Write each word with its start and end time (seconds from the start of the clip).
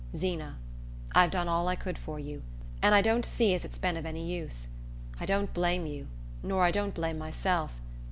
"Zeena, 0.17 0.57
I've 1.13 1.29
done 1.29 1.47
all 1.47 1.67
I 1.67 1.75
could 1.75 1.95
for 1.95 2.17
you, 2.19 2.41
and 2.81 2.95
I 2.95 3.03
don't 3.03 3.23
see 3.23 3.53
as 3.53 3.63
it's 3.63 3.77
been 3.77 4.03
any 4.03 4.25
use. 4.25 4.67
I 5.19 5.27
don't 5.27 5.53
blame 5.53 5.85
you, 5.85 6.07
nor 6.41 6.63
I 6.63 6.71
don't 6.71 6.95
blame 6.95 7.19
myself. 7.19 7.79